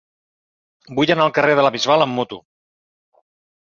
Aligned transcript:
Vull 1.01 1.13
anar 1.17 1.25
al 1.27 1.35
carrer 1.37 1.59
de 1.61 1.69
la 1.69 1.73
Bisbal 1.79 2.09
amb 2.09 2.21
moto. 2.23 2.45